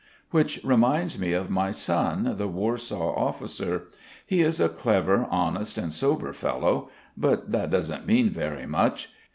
Which 0.31 0.59
reminds 0.63 1.19
me 1.19 1.33
of 1.33 1.51
my 1.51 1.69
son, 1.69 2.33
the 2.35 2.47
Warsaw 2.47 3.13
officer. 3.13 3.83
He 4.25 4.41
is 4.41 4.59
a 4.59 4.67
clever, 4.67 5.27
honest, 5.29 5.77
and 5.77 5.93
sober 5.93 6.33
fellow. 6.33 6.89
But 7.15 7.51
that 7.51 7.69
doesn't 7.69 8.07
mean 8.07 8.31
very 8.31 8.65
much. 8.65 9.09